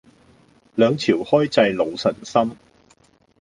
[0.73, 2.57] 兩朝開濟老臣心